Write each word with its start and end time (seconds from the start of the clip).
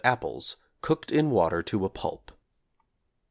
apples, 0.03 0.57
cooked 0.81 1.11
in 1.11 1.29
water 1.29 1.61
to 1.61 1.85
a 1.85 1.89
pulp. 1.89 2.31